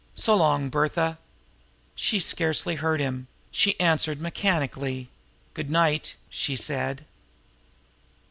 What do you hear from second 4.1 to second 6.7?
mechanically. "Good night," she